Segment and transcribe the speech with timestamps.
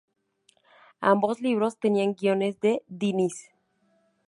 [1.01, 3.51] Ambos libros tenían guiones de Diniz.